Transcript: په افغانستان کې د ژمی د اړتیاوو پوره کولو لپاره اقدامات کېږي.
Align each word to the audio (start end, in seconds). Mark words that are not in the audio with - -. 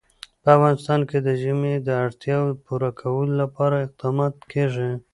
په 0.43 0.49
افغانستان 0.55 1.01
کې 1.09 1.17
د 1.21 1.29
ژمی 1.41 1.73
د 1.79 1.89
اړتیاوو 2.05 2.59
پوره 2.65 2.89
کولو 3.01 3.33
لپاره 3.41 3.75
اقدامات 3.85 4.35
کېږي. 4.51 4.89